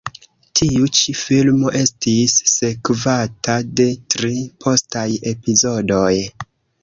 Tiu 0.59 0.87
ĉi 0.99 1.13
filmo 1.17 1.73
estis 1.79 2.37
sekvata 2.51 3.57
de 3.81 3.87
tri 4.15 4.33
postaj 4.65 5.07
epizodoj. 5.35 6.13